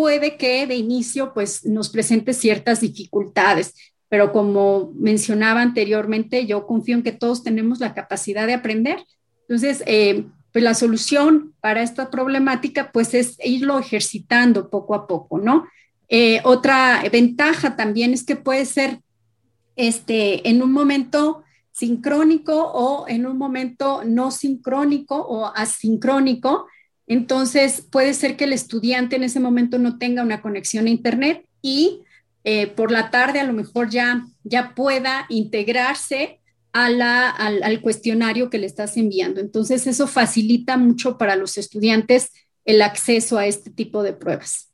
puede 0.00 0.38
que 0.38 0.66
de 0.66 0.76
inicio 0.76 1.34
pues 1.34 1.66
nos 1.66 1.90
presente 1.90 2.32
ciertas 2.32 2.80
dificultades, 2.80 3.74
pero 4.08 4.32
como 4.32 4.92
mencionaba 4.94 5.60
anteriormente, 5.60 6.46
yo 6.46 6.66
confío 6.66 6.94
en 6.94 7.02
que 7.02 7.12
todos 7.12 7.42
tenemos 7.42 7.80
la 7.80 7.92
capacidad 7.92 8.46
de 8.46 8.54
aprender. 8.54 9.04
Entonces, 9.42 9.82
eh, 9.84 10.24
pues 10.52 10.64
la 10.64 10.72
solución 10.72 11.52
para 11.60 11.82
esta 11.82 12.08
problemática 12.08 12.92
pues 12.92 13.12
es 13.12 13.36
irlo 13.44 13.78
ejercitando 13.78 14.70
poco 14.70 14.94
a 14.94 15.06
poco, 15.06 15.38
¿no? 15.38 15.68
Eh, 16.08 16.40
otra 16.44 17.02
ventaja 17.12 17.76
también 17.76 18.14
es 18.14 18.24
que 18.24 18.36
puede 18.36 18.64
ser 18.64 19.00
este, 19.76 20.48
en 20.48 20.62
un 20.62 20.72
momento 20.72 21.44
sincrónico 21.72 22.54
o 22.54 23.06
en 23.06 23.26
un 23.26 23.36
momento 23.36 24.00
no 24.02 24.30
sincrónico 24.30 25.16
o 25.16 25.52
asincrónico, 25.54 26.68
entonces, 27.10 27.82
puede 27.90 28.14
ser 28.14 28.36
que 28.36 28.44
el 28.44 28.52
estudiante 28.52 29.16
en 29.16 29.24
ese 29.24 29.40
momento 29.40 29.80
no 29.80 29.98
tenga 29.98 30.22
una 30.22 30.40
conexión 30.40 30.86
a 30.86 30.90
Internet 30.90 31.44
y 31.60 32.02
eh, 32.44 32.68
por 32.68 32.92
la 32.92 33.10
tarde 33.10 33.40
a 33.40 33.44
lo 33.44 33.52
mejor 33.52 33.90
ya, 33.90 34.28
ya 34.44 34.76
pueda 34.76 35.26
integrarse 35.28 36.38
al, 36.72 37.80
cuestionario 37.82 38.48
que 38.48 38.58
le 38.58 38.66
estás 38.66 38.96
enviando. 38.96 39.40
Entonces, 39.40 39.88
eso 39.88 40.06
facilita 40.06 40.76
mucho 40.76 41.18
para 41.18 41.34
los 41.34 41.58
estudiantes 41.58 42.30
el 42.64 42.80
acceso 42.80 43.38
a 43.38 43.46
este 43.46 43.70
tipo 43.70 44.04
de 44.04 44.12
pruebas. 44.12 44.70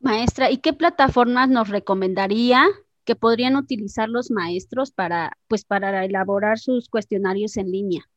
Maestra, 0.00 0.50
¿y 0.50 0.56
qué 0.56 0.72
plataformas 0.72 1.50
nos 1.50 1.68
recomendaría 1.68 2.64
que 3.04 3.14
podrían 3.14 3.56
utilizar 3.56 4.08
los 4.08 4.30
maestros 4.30 4.90
para, 4.90 5.36
pues, 5.48 5.66
para 5.66 6.02
elaborar 6.02 6.58
sus 6.58 6.88
cuestionarios 6.88 7.58
en 7.58 7.70
línea? 7.70 8.08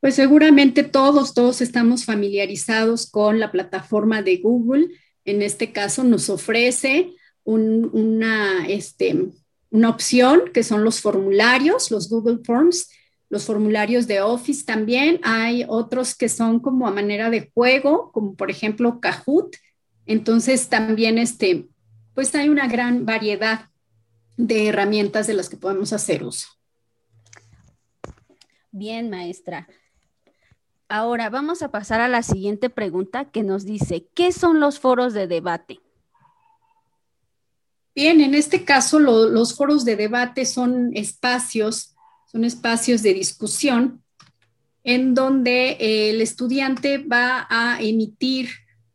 Pues 0.00 0.14
seguramente 0.14 0.84
todos, 0.84 1.34
todos 1.34 1.60
estamos 1.60 2.04
familiarizados 2.04 3.10
con 3.10 3.40
la 3.40 3.50
plataforma 3.50 4.22
de 4.22 4.36
Google. 4.36 4.88
En 5.24 5.42
este 5.42 5.72
caso 5.72 6.04
nos 6.04 6.30
ofrece 6.30 7.12
una, 7.44 8.66
este, 8.68 9.30
una 9.70 9.90
opción 9.90 10.42
que 10.54 10.62
son 10.62 10.84
los 10.84 11.00
formularios, 11.00 11.90
los 11.90 12.08
Google 12.08 12.38
Forms, 12.44 12.90
los 13.28 13.44
formularios 13.44 14.06
de 14.06 14.20
Office 14.20 14.64
también. 14.64 15.18
Hay 15.24 15.64
otros 15.66 16.14
que 16.14 16.28
son 16.28 16.60
como 16.60 16.86
a 16.86 16.92
manera 16.92 17.28
de 17.28 17.50
juego, 17.52 18.12
como 18.12 18.36
por 18.36 18.50
ejemplo 18.50 19.00
Kahoot. 19.00 19.56
Entonces 20.06 20.68
también 20.68 21.18
este, 21.18 21.66
pues 22.14 22.34
hay 22.36 22.48
una 22.48 22.68
gran 22.68 23.04
variedad 23.04 23.68
de 24.36 24.68
herramientas 24.68 25.26
de 25.26 25.34
las 25.34 25.48
que 25.48 25.56
podemos 25.56 25.92
hacer 25.92 26.22
uso. 26.22 26.46
Bien, 28.70 29.10
maestra. 29.10 29.66
Ahora 30.88 31.28
vamos 31.28 31.60
a 31.60 31.70
pasar 31.70 32.00
a 32.00 32.08
la 32.08 32.22
siguiente 32.22 32.70
pregunta 32.70 33.26
que 33.26 33.42
nos 33.42 33.66
dice, 33.66 34.06
¿qué 34.14 34.32
son 34.32 34.58
los 34.58 34.78
foros 34.78 35.12
de 35.12 35.26
debate? 35.26 35.80
Bien, 37.94 38.22
en 38.22 38.34
este 38.34 38.64
caso 38.64 38.98
los 38.98 39.54
foros 39.54 39.84
de 39.84 39.96
debate 39.96 40.46
son 40.46 40.90
espacios, 40.94 41.94
son 42.30 42.44
espacios 42.44 43.02
de 43.02 43.12
discusión 43.12 44.02
en 44.82 45.14
donde 45.14 45.72
eh, 45.72 46.10
el 46.10 46.22
estudiante 46.22 46.98
va 46.98 47.46
a 47.50 47.82
emitir 47.82 48.48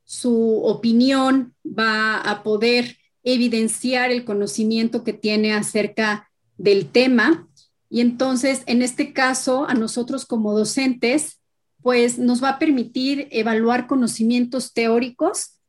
su 0.04 0.64
opinión, 0.64 1.54
va 1.64 2.18
a 2.18 2.42
poder 2.42 2.98
evidenciar 3.24 4.10
el 4.10 4.26
conocimiento 4.26 5.04
que 5.04 5.14
tiene 5.14 5.54
acerca 5.54 6.32
del 6.58 6.90
tema. 6.90 7.48
Y 7.90 8.02
entonces, 8.02 8.64
en 8.66 8.82
este 8.82 9.14
caso, 9.14 9.70
a 9.70 9.76
nosotros 9.76 10.26
como 10.26 10.58
docentes, 10.58 11.43
pues 11.84 12.18
nos 12.18 12.42
va 12.42 12.50
a 12.50 12.60
permitir 12.60 13.28
evaluar 13.32 13.88
conocimientos 13.88 14.74
teóricos 14.74 15.60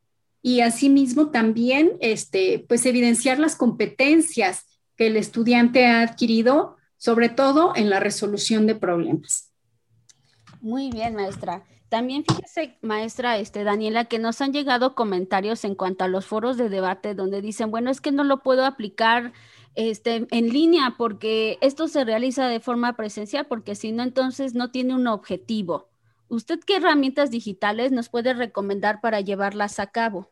y 0.41 0.61
asimismo 0.61 1.29
también 1.29 1.97
este, 1.99 2.65
pues 2.67 2.85
evidenciar 2.85 3.37
las 3.37 3.55
competencias 3.55 4.65
que 4.95 5.07
el 5.07 5.17
estudiante 5.17 5.85
ha 5.85 6.01
adquirido, 6.01 6.77
sobre 6.97 7.29
todo 7.29 7.73
en 7.75 7.89
la 7.89 7.99
resolución 7.99 8.65
de 8.65 8.75
problemas. 8.75 9.51
Muy 10.61 10.89
bien, 10.89 11.15
maestra. 11.15 11.63
También 11.89 12.23
fíjese, 12.23 12.77
maestra 12.81 13.37
este, 13.37 13.63
Daniela, 13.63 14.05
que 14.05 14.17
nos 14.17 14.41
han 14.41 14.53
llegado 14.53 14.95
comentarios 14.95 15.63
en 15.65 15.75
cuanto 15.75 16.05
a 16.05 16.07
los 16.07 16.25
foros 16.25 16.57
de 16.57 16.69
debate 16.69 17.13
donde 17.13 17.41
dicen, 17.41 17.71
bueno, 17.71 17.91
es 17.91 18.01
que 18.01 18.11
no 18.11 18.23
lo 18.23 18.41
puedo 18.41 18.65
aplicar 18.65 19.33
este, 19.75 20.27
en 20.31 20.49
línea 20.49 20.95
porque 20.97 21.57
esto 21.61 21.87
se 21.87 22.05
realiza 22.05 22.47
de 22.47 22.59
forma 22.59 22.95
presencial, 22.95 23.45
porque 23.47 23.75
si 23.75 23.91
no, 23.91 24.01
entonces 24.01 24.55
no 24.55 24.71
tiene 24.71 24.95
un 24.95 25.07
objetivo. 25.07 25.89
¿Usted 26.27 26.59
qué 26.65 26.77
herramientas 26.77 27.31
digitales 27.31 27.91
nos 27.91 28.09
puede 28.09 28.33
recomendar 28.33 29.01
para 29.01 29.21
llevarlas 29.21 29.79
a 29.79 29.87
cabo? 29.87 30.31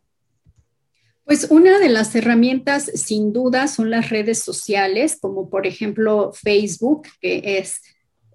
Pues 1.26 1.48
una 1.50 1.80
de 1.80 1.90
las 1.90 2.14
herramientas 2.16 2.92
sin 2.96 3.32
duda 3.32 3.68
son 3.68 3.90
las 3.90 4.10
redes 4.10 4.40
sociales, 4.40 5.18
como 5.22 5.50
por 5.50 5.66
ejemplo 5.66 6.34
Facebook, 6.34 7.08
que 7.22 7.60
es 7.60 7.82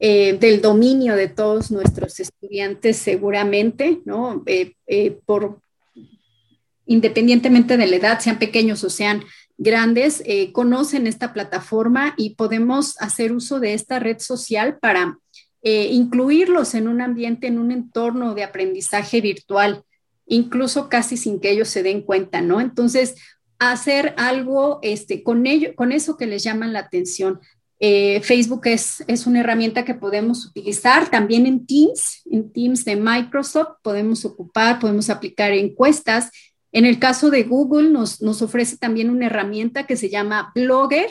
eh, 0.00 0.38
del 0.40 0.62
dominio 0.62 1.16
de 1.16 1.28
todos 1.28 1.70
nuestros 1.70 2.20
estudiantes 2.20 2.96
seguramente, 2.96 4.00
¿no? 4.04 4.44
Eh, 4.46 4.74
eh, 4.86 5.18
por, 5.26 5.60
independientemente 6.86 7.76
de 7.76 7.86
la 7.86 7.96
edad, 7.96 8.20
sean 8.20 8.38
pequeños 8.38 8.84
o 8.84 8.90
sean 8.90 9.24
grandes, 9.58 10.22
conocen 10.52 11.08
esta 11.08 11.32
plataforma 11.32 12.14
y 12.16 12.36
podemos 12.36 12.94
hacer 13.00 13.32
uso 13.32 13.58
de 13.58 13.74
esta 13.74 13.98
red 13.98 14.20
social 14.20 14.78
para 14.78 15.18
incluirlos 15.62 16.74
en 16.74 16.88
un 16.88 17.00
ambiente, 17.00 17.46
en 17.46 17.58
un 17.58 17.72
entorno 17.72 18.34
de 18.34 18.44
aprendizaje 18.44 19.20
virtual 19.20 19.84
incluso 20.28 20.88
casi 20.88 21.16
sin 21.16 21.40
que 21.40 21.50
ellos 21.50 21.68
se 21.68 21.82
den 21.82 22.02
cuenta, 22.02 22.40
¿no? 22.40 22.60
Entonces, 22.60 23.16
hacer 23.58 24.14
algo 24.16 24.78
este, 24.82 25.22
con, 25.22 25.46
ello, 25.46 25.74
con 25.74 25.90
eso 25.90 26.16
que 26.16 26.26
les 26.26 26.44
llaman 26.44 26.72
la 26.72 26.80
atención. 26.80 27.40
Eh, 27.80 28.20
Facebook 28.22 28.66
es, 28.66 29.02
es 29.06 29.26
una 29.26 29.40
herramienta 29.40 29.84
que 29.84 29.94
podemos 29.94 30.46
utilizar 30.46 31.10
también 31.10 31.46
en 31.46 31.66
Teams, 31.66 32.22
en 32.30 32.52
Teams 32.52 32.84
de 32.84 32.96
Microsoft, 32.96 33.78
podemos 33.82 34.24
ocupar, 34.24 34.78
podemos 34.78 35.10
aplicar 35.10 35.52
encuestas. 35.52 36.30
En 36.70 36.84
el 36.84 36.98
caso 36.98 37.30
de 37.30 37.44
Google, 37.44 37.90
nos, 37.90 38.20
nos 38.20 38.42
ofrece 38.42 38.76
también 38.76 39.10
una 39.10 39.26
herramienta 39.26 39.86
que 39.86 39.96
se 39.96 40.10
llama 40.10 40.52
Blogger. 40.54 41.08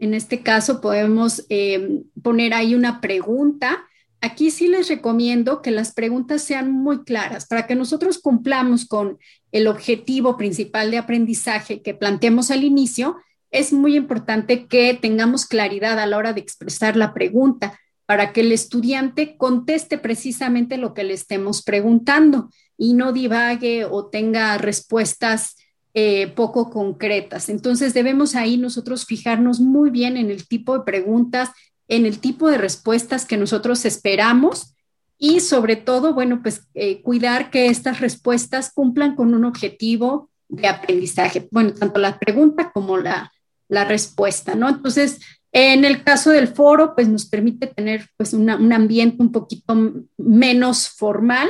En 0.00 0.14
este 0.14 0.42
caso, 0.42 0.80
podemos 0.80 1.46
eh, 1.48 2.02
poner 2.20 2.54
ahí 2.54 2.74
una 2.74 3.00
pregunta 3.00 3.86
aquí 4.20 4.50
sí 4.50 4.68
les 4.68 4.88
recomiendo 4.88 5.62
que 5.62 5.70
las 5.70 5.92
preguntas 5.92 6.42
sean 6.42 6.70
muy 6.70 7.04
claras 7.04 7.46
para 7.46 7.66
que 7.66 7.74
nosotros 7.74 8.18
cumplamos 8.18 8.86
con 8.86 9.18
el 9.52 9.66
objetivo 9.66 10.36
principal 10.36 10.90
de 10.90 10.98
aprendizaje 10.98 11.82
que 11.82 11.94
planteamos 11.94 12.50
al 12.50 12.64
inicio. 12.64 13.16
Es 13.50 13.72
muy 13.72 13.96
importante 13.96 14.66
que 14.66 14.94
tengamos 14.94 15.46
claridad 15.46 15.98
a 15.98 16.06
la 16.06 16.16
hora 16.16 16.32
de 16.32 16.40
expresar 16.40 16.96
la 16.96 17.14
pregunta 17.14 17.78
para 18.06 18.32
que 18.32 18.40
el 18.40 18.52
estudiante 18.52 19.36
conteste 19.36 19.96
precisamente 19.96 20.76
lo 20.76 20.94
que 20.94 21.04
le 21.04 21.14
estemos 21.14 21.62
preguntando 21.62 22.50
y 22.76 22.94
no 22.94 23.12
divague 23.12 23.84
o 23.84 24.08
tenga 24.08 24.58
respuestas 24.58 25.56
eh, 25.94 26.28
poco 26.28 26.70
concretas. 26.70 27.48
Entonces 27.48 27.94
debemos 27.94 28.34
ahí 28.34 28.56
nosotros 28.56 29.04
fijarnos 29.04 29.60
muy 29.60 29.90
bien 29.90 30.16
en 30.16 30.30
el 30.30 30.46
tipo 30.46 30.78
de 30.78 30.84
preguntas 30.84 31.50
en 31.90 32.06
el 32.06 32.20
tipo 32.20 32.48
de 32.48 32.56
respuestas 32.56 33.26
que 33.26 33.36
nosotros 33.36 33.84
esperamos 33.84 34.74
y 35.18 35.40
sobre 35.40 35.76
todo, 35.76 36.14
bueno, 36.14 36.40
pues 36.40 36.62
eh, 36.72 37.02
cuidar 37.02 37.50
que 37.50 37.66
estas 37.66 38.00
respuestas 38.00 38.72
cumplan 38.72 39.16
con 39.16 39.34
un 39.34 39.44
objetivo 39.44 40.30
de 40.48 40.68
aprendizaje, 40.68 41.48
bueno, 41.50 41.74
tanto 41.74 42.00
la 42.00 42.18
pregunta 42.18 42.70
como 42.72 42.96
la, 42.96 43.32
la 43.68 43.84
respuesta, 43.84 44.54
¿no? 44.54 44.68
Entonces, 44.68 45.18
en 45.52 45.84
el 45.84 46.04
caso 46.04 46.30
del 46.30 46.48
foro, 46.48 46.94
pues 46.94 47.08
nos 47.08 47.26
permite 47.26 47.66
tener 47.66 48.08
pues 48.16 48.32
un 48.32 48.48
ambiente 48.48 49.20
un 49.20 49.32
poquito 49.32 49.74
menos 50.16 50.88
formal, 50.88 51.48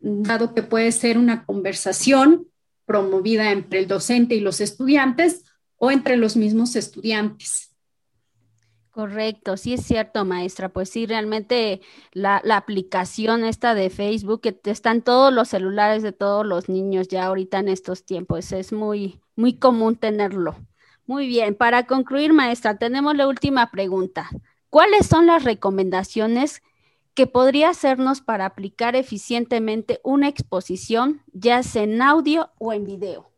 dado 0.00 0.52
que 0.52 0.62
puede 0.62 0.90
ser 0.90 1.16
una 1.16 1.44
conversación 1.44 2.46
promovida 2.90 3.52
entre 3.52 3.78
el 3.78 3.86
docente 3.86 4.34
y 4.34 4.40
los 4.40 4.60
estudiantes 4.60 5.44
o 5.76 5.92
entre 5.92 6.16
los 6.16 6.36
mismos 6.36 6.74
estudiantes. 6.74 7.70
Correcto, 8.90 9.56
sí 9.56 9.74
es 9.74 9.84
cierto, 9.84 10.24
maestra. 10.24 10.70
Pues 10.70 10.90
sí, 10.90 11.06
realmente 11.06 11.82
la, 12.10 12.42
aplicación 12.48 13.44
esta 13.44 13.76
de 13.76 13.90
Facebook, 13.90 14.40
que 14.40 14.58
están 14.64 15.02
todos 15.02 15.32
los 15.32 15.46
celulares 15.46 16.02
de 16.02 16.10
todos 16.10 16.44
los 16.44 16.68
niños 16.68 17.06
ya 17.06 17.26
ahorita 17.26 17.60
en 17.60 17.68
estos 17.68 18.04
tiempos, 18.04 18.50
es 18.50 18.72
muy, 18.72 19.20
muy 19.36 19.56
común 19.56 19.94
tenerlo. 19.94 20.56
Muy 21.06 21.28
bien, 21.28 21.54
para 21.54 21.86
concluir, 21.86 22.32
maestra, 22.32 22.76
tenemos 22.76 23.16
la 23.16 23.28
última 23.28 23.70
pregunta. 23.70 24.28
¿Cuáles 24.68 25.06
son 25.06 25.26
las 25.26 25.44
recomendaciones 25.44 26.60
que 27.14 27.26
podría 27.26 27.70
hacernos 27.70 28.20
para 28.20 28.46
aplicar 28.46 28.96
eficientemente 28.96 30.00
una 30.04 30.28
exposición, 30.28 31.22
ya 31.32 31.62
sea 31.62 31.82
en 31.82 32.00
audio 32.02 32.50
o 32.58 32.72
en 32.72 32.84
video? 32.84 33.30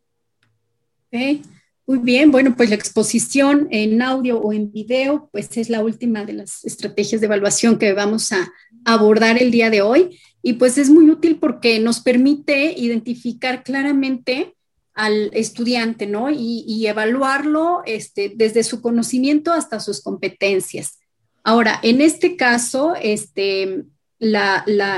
Muy 1.85 1.99
bien, 1.99 2.31
bueno, 2.31 2.55
pues 2.57 2.71
la 2.71 2.77
exposición 2.77 3.67
en 3.71 4.01
audio 4.03 4.39
o 4.39 4.53
en 4.53 4.71
video, 4.73 5.29
pues 5.33 5.57
es 5.57 5.69
la 5.69 5.83
última 5.83 6.25
de 6.25 6.33
las 6.33 6.65
estrategias 6.65 7.21
de 7.21 7.27
evaluación 7.27 7.77
que 7.77 7.93
vamos 7.93 8.33
a 8.33 8.53
abordar 8.85 9.43
el 9.43 9.51
día 9.51 9.69
de 9.69 9.83
hoy. 9.83 10.19
Y 10.43 10.55
pues 10.55 10.79
es 10.79 10.91
muy 10.91 11.11
útil 11.11 11.39
porque 11.39 11.81
nos 11.81 12.01
permite 12.01 12.73
identificar 12.77 13.65
claramente 13.65 14.55
al 14.95 15.31
estudiante, 15.33 16.07
¿no? 16.07 16.31
Y, 16.31 16.87
evaluarlo 16.87 17.83
este, 17.85 18.33
desde 18.35 18.63
su 18.63 18.81
conocimiento 18.81 19.53
hasta 19.53 19.81
sus 19.81 20.03
competencias. 20.03 20.99
Ahora, 21.45 21.81
en 21.83 22.01
este 22.01 22.37
caso, 22.37 22.95
este, 22.95 23.85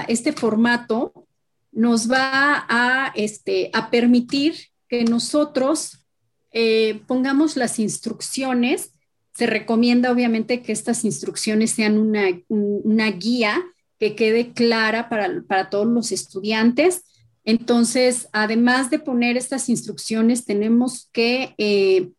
este 0.08 0.32
formato 0.32 1.26
nos 1.72 2.10
va 2.10 2.64
a, 2.68 3.12
este, 3.16 3.70
a 3.72 3.90
permitir 3.90 4.54
que 4.88 5.04
nosotros 5.04 6.04
eh, 6.52 7.02
pongamos 7.06 7.56
las 7.56 7.78
instrucciones. 7.78 8.92
Se 9.34 9.46
recomienda 9.46 10.12
obviamente 10.12 10.62
que 10.62 10.72
estas 10.72 11.04
instrucciones 11.04 11.72
sean 11.72 11.98
una, 11.98 13.10
guía 13.10 13.60
que 13.98 14.14
quede 14.14 14.52
clara 14.52 15.08
para, 15.08 15.70
todos 15.70 15.86
los 15.86 16.12
estudiantes. 16.12 17.02
Entonces, 17.44 18.28
además 18.32 18.90
de 18.90 19.00
poner 19.00 19.36
estas 19.36 19.68
instrucciones, 19.68 20.44
tenemos 20.44 21.08
que 21.12 21.54
eh, 21.58 22.12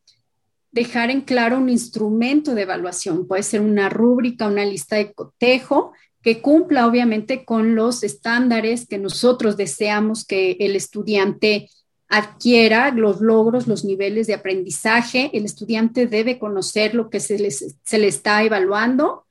dejar 0.75 1.10
en 1.10 1.22
claro 1.22 1.58
un 1.58 1.70
instrumento 1.70 2.53
de 2.53 2.63
evaluación. 2.63 3.27
Puede 3.27 3.44
ser 3.44 3.62
una 3.62 3.88
rúbrica, 3.88 4.46
una 4.46 4.65
lista 4.65 4.98
de 4.98 5.13
cotejo 5.13 5.94
que 6.22 6.41
cumpla 6.41 6.86
obviamente 6.86 7.46
con 7.46 7.75
los 7.75 8.03
estándares 8.03 8.86
que 8.86 8.98
nosotros 8.98 9.55
deseamos 9.55 10.25
que 10.25 10.58
el 10.60 10.75
estudiante 10.75 11.70
adquiera, 12.10 12.91
los 12.91 13.22
logros, 13.22 13.67
los 13.67 13.86
niveles 13.86 14.27
de 14.27 14.34
aprendizaje. 14.34 15.29
El 15.34 15.46
estudiante 15.46 16.08
debe 16.08 16.39
conocer 16.39 16.94
lo 16.94 17.10
que 17.10 17.22
se, 17.22 17.50
se 17.50 17.98
le 17.98 18.08
está 18.08 18.44
evaluando. 18.44 19.25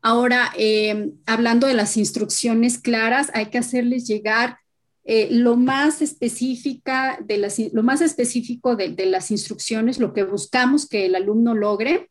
Ahora, 0.00 0.50
eh, 0.56 1.10
hablando 1.26 1.66
de 1.66 1.74
las 1.74 1.98
instrucciones 1.98 2.78
claras, 2.78 3.30
hay 3.34 3.46
que 3.46 3.58
hacerles 3.58 4.06
llegar 4.06 4.60
eh, 5.08 5.28
lo 5.30 5.54
más 5.54 6.02
específica 6.02 7.16
de 7.24 7.38
las, 7.38 7.60
lo 7.72 7.84
más 7.84 8.00
específico 8.00 8.74
de, 8.74 9.06
las 9.06 9.30
instrucciones, 9.30 10.00
lo 10.00 10.12
que 10.12 10.24
buscamos 10.24 10.88
que 10.88 11.06
el 11.06 11.14
alumno 11.14 11.54
logre, 11.54 12.10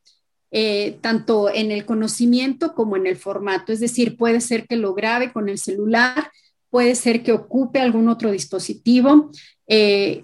eh, 0.51 0.97
tanto 1.01 1.53
en 1.53 1.71
el 1.71 1.85
conocimiento 1.85 2.73
como 2.73 2.95
en 2.95 3.05
el 3.05 3.17
formato. 3.17 3.73
Es 3.73 3.81
decir, 3.81 4.15
puede 4.15 4.39
ser 4.39 4.65
que 4.65 4.77
lo 4.77 4.93
grabe 4.93 5.33
con 5.33 5.49
el 5.49 5.57
celular, 5.57 6.31
puede 6.69 6.95
ser 6.95 7.21
que 7.21 7.33
ocupe 7.33 7.81
algún 7.81 8.07
otro 8.07 8.31
dispositivo. 8.31 9.29
Eh, 9.67 10.23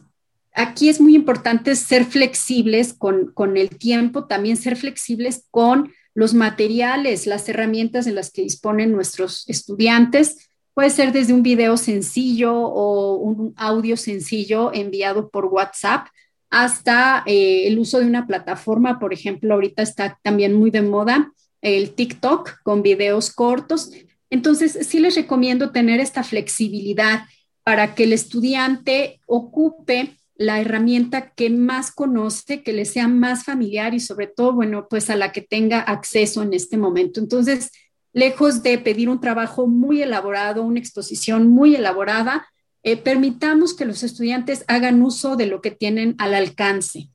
aquí 0.56 0.88
es 0.88 1.02
muy 1.02 1.14
importante 1.14 1.76
ser 1.76 2.06
flexibles 2.06 2.94
con, 2.94 3.34
con 3.34 3.58
el 3.58 3.68
tiempo, 3.70 4.28
también 4.28 4.56
ser 4.56 4.78
flexibles 4.78 5.46
con 5.52 5.92
los 6.14 6.34
materiales, 6.34 7.28
las 7.28 7.50
herramientas 7.50 8.06
de 8.06 8.14
las 8.14 8.32
que 8.32 8.44
disponen 8.44 8.94
nuestros 8.94 9.44
estudiantes 9.50 10.51
Puede 10.74 10.90
ser 10.90 11.12
desde 11.12 11.34
un 11.34 11.44
video 11.44 11.76
sencillo 11.78 12.54
o 12.56 13.16
un 13.16 13.54
audio 13.58 13.98
sencillo 13.98 14.72
enviado 14.74 15.30
por 15.30 15.46
WhatsApp 15.46 16.08
hasta 16.50 17.24
eh, 17.26 17.68
el 17.68 17.80
uso 17.80 18.00
de 18.00 18.06
una 18.06 18.28
plataforma, 18.28 19.00
por 19.00 19.14
ejemplo, 19.14 19.54
ahorita 19.54 19.82
está 19.82 20.20
también 20.22 20.54
muy 20.54 20.70
de 20.70 20.82
moda 20.82 21.32
el 21.62 21.92
TikTok 21.92 22.62
con 22.64 22.82
videos 22.82 23.32
cortos. 23.32 23.92
Entonces, 24.30 24.88
sí 24.88 25.00
les 25.00 25.16
recomiendo 25.16 25.72
tener 25.72 26.00
esta 26.00 26.24
flexibilidad 26.24 27.24
para 27.64 27.96
que 27.96 28.04
el 28.04 28.14
estudiante 28.14 29.22
ocupe 29.28 30.18
la 30.36 30.60
herramienta 30.60 31.32
que 31.34 31.50
más 31.50 31.92
conoce, 31.92 32.64
que 32.64 32.74
le 32.74 32.86
sea 32.86 33.08
más 33.08 33.44
familiar 33.44 33.94
y 33.94 34.00
sobre 34.00 34.28
todo, 34.28 34.54
bueno, 34.54 34.88
pues 34.90 35.10
a 35.10 35.16
la 35.16 35.32
que 35.32 35.42
tenga 35.42 35.80
acceso 35.80 36.42
en 36.42 36.54
este 36.54 36.78
momento. 36.78 37.20
Entonces, 37.20 37.72
lejos 38.14 38.64
de 38.64 38.78
pedir 38.78 39.10
un 39.10 39.22
trabajo 39.22 39.68
muy 39.68 40.02
elaborado, 40.02 40.64
una 40.64 40.80
exposición 40.80 41.50
muy 41.50 41.76
elaborada, 41.76 42.46
eh, 42.84 42.98
permitamos 42.98 43.74
que 43.74 43.86
los 43.86 44.04
estudiantes 44.04 44.66
hagan 44.68 45.02
uso 45.02 45.36
de 45.36 45.46
lo 45.46 45.62
que 45.62 45.72
tienen 45.72 46.16
al 46.18 46.34
alcance. 46.34 47.10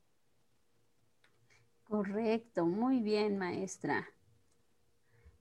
Correcto, 1.85 2.67
muy 2.67 3.01
bien, 3.01 3.39
maestra. 3.39 4.09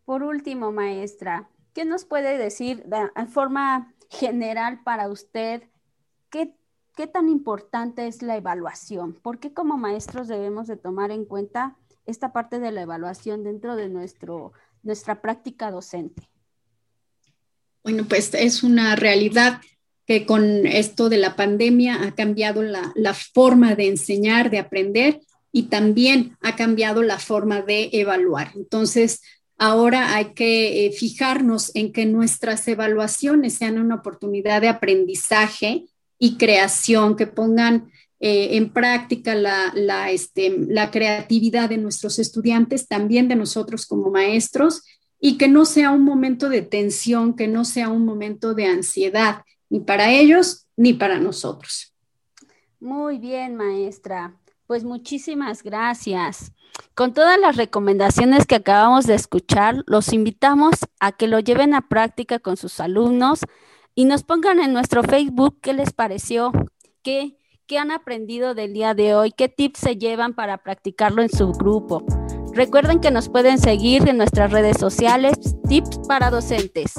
Por 0.04 0.24
último, 0.24 0.72
maestra, 0.72 1.50
¿qué 1.74 1.86
nos 1.86 2.06
puede 2.06 2.38
decir 2.38 2.84
de, 2.86 3.10
forma 3.28 3.94
general 4.10 4.82
para 4.84 5.10
usted? 5.10 5.64
¿qué, 6.30 6.56
¿Qué 6.96 7.08
tan 7.08 7.30
importante 7.30 8.08
es 8.08 8.22
la 8.22 8.38
evaluación? 8.38 9.14
¿Por 9.14 9.40
qué 9.40 9.54
como 9.54 9.78
maestros 9.78 10.28
debemos 10.28 10.68
de 10.68 10.78
tomar 10.78 11.12
en 11.12 11.26
cuenta 11.26 11.76
esta 12.06 12.32
parte 12.32 12.60
de 12.60 12.72
la 12.72 12.84
evaluación 12.84 13.44
dentro 13.44 13.76
de 13.76 13.90
nuestro 13.90 14.54
nuestra 14.86 15.22
práctica 15.22 15.72
docente? 15.72 16.30
Bueno, 17.84 18.06
pues 18.06 18.34
es 18.34 18.64
una 18.64 18.96
realidad 18.96 19.62
que 20.08 20.26
con 20.26 20.66
esto 20.66 21.10
de 21.10 21.18
la 21.18 21.36
pandemia 21.36 22.04
ha 22.04 22.16
cambiado 22.16 22.62
la, 22.62 23.14
forma 23.14 23.76
de 23.76 23.88
enseñar, 23.88 24.50
de 24.50 24.60
aprender 24.60 25.20
y 25.52 25.64
también 25.64 26.38
ha 26.42 26.56
cambiado 26.56 27.02
la 27.02 27.20
forma 27.20 27.62
de 27.62 27.90
evaluar. 27.92 28.52
Entonces, 28.56 29.22
ahora 29.58 30.16
hay 30.16 30.34
que 30.34 30.86
eh, 30.86 30.92
fijarnos 30.92 31.72
en 31.76 31.92
que 31.92 32.06
nuestras 32.06 32.68
evaluaciones 32.68 33.56
sean 33.56 33.80
una 33.80 33.96
oportunidad 33.96 34.62
de 34.62 34.68
aprendizaje 34.68 35.86
y 36.20 36.38
creación, 36.38 37.16
que 37.16 37.28
pongan 37.28 37.92
eh, 38.20 38.56
en 38.58 38.72
práctica 38.72 39.36
la, 39.36 40.10
este, 40.10 40.56
la 40.68 40.90
creatividad 40.90 41.70
de 41.70 41.78
nuestros 41.78 42.18
estudiantes, 42.20 42.88
también 42.88 43.28
de 43.28 43.36
nosotros 43.36 43.86
como 43.86 44.10
maestros, 44.10 44.84
y 45.20 45.38
que 45.38 45.48
no 45.48 45.66
sea 45.66 45.92
un 45.92 46.04
momento 46.04 46.50
de 46.50 46.62
tensión, 46.62 47.36
que 47.36 47.48
no 47.48 47.66
sea 47.66 47.90
un 47.90 48.06
momento 48.06 48.54
de 48.54 48.68
ansiedad, 48.68 49.44
ni 49.70 49.80
para 49.80 50.12
ellos 50.12 50.68
ni 50.78 50.94
para 50.94 51.20
nosotros. 51.20 51.94
Muy 52.80 53.18
bien, 53.18 53.56
maestra. 53.56 54.36
Pues 54.68 54.84
muchísimas 54.84 55.64
gracias. 55.64 56.52
Con 56.94 57.14
todas 57.14 57.40
las 57.40 57.56
recomendaciones 57.56 58.46
que 58.46 58.56
acabamos 58.56 59.06
de 59.06 59.16
escuchar, 59.16 59.84
los 59.88 60.14
invitamos 60.14 60.76
a 61.00 61.12
que 61.12 61.28
lo 61.28 61.40
lleven 61.40 61.74
a 61.74 61.88
práctica 61.88 62.40
con 62.40 62.58
sus 62.58 62.80
alumnos 62.80 63.42
y 63.94 64.06
nos 64.06 64.24
pongan 64.24 64.60
en 64.60 64.74
nuestro 64.74 65.04
Facebook 65.04 65.60
qué 65.62 65.74
les 65.74 65.94
pareció, 65.94 66.52
qué 67.02 67.38
¿Qué 67.68 67.80
han 67.80 67.90
aprendido 67.90 68.54
del 68.54 68.74
día 68.74 68.94
de 68.94 69.16
hoy? 69.16 69.32
¿Qué 69.32 69.50
tips 69.50 69.80
se 69.80 69.96
llevan 69.96 70.36
para 70.36 70.60
practicarlo 70.60 71.24
en 71.24 71.30
su 71.30 71.52
grupo? 71.52 72.06
Recuerden 72.54 73.00
que 73.00 73.10
nos 73.10 73.28
pueden 73.28 73.58
seguir 73.58 74.08
en 74.08 74.18
nuestras 74.18 74.52
redes 74.52 74.78
sociales, 74.78 75.34
Tips 75.68 76.00
para 76.08 76.30
Docentes. 76.30 76.94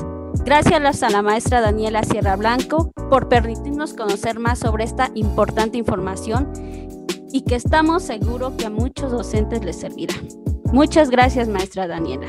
Gracias 0.44 1.04
a 1.04 1.10
la 1.10 1.22
maestra 1.22 1.60
Daniela 1.60 2.02
Sierra 2.02 2.34
Blanco 2.34 2.90
por 3.08 3.28
permitirnos 3.28 3.94
conocer 3.94 4.40
más 4.40 4.58
sobre 4.58 4.82
esta 4.82 5.12
importante 5.14 5.78
información 5.78 6.52
y 7.30 7.42
que 7.42 7.54
estamos 7.54 8.02
seguros 8.02 8.54
que 8.54 8.66
a 8.66 8.70
muchos 8.70 9.12
docentes 9.12 9.64
les 9.64 9.78
servirá. 9.78 10.14
Muchas 10.72 11.10
gracias, 11.10 11.46
maestra 11.46 11.86
Daniela. 11.86 12.26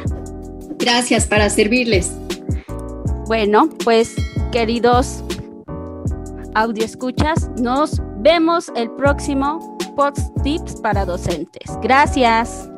Gracias 0.78 1.26
para 1.26 1.50
servirles. 1.50 2.14
Bueno, 3.26 3.68
pues 3.84 4.14
queridos 4.52 5.24
audio 6.54 6.86
escuchas, 6.86 7.50
nos 7.60 8.02
vemos 8.20 8.72
el 8.76 8.90
próximo 8.92 9.78
Pods 9.96 10.32
Tips 10.44 10.76
para 10.82 11.06
docentes. 11.06 11.78
Gracias. 11.82 12.70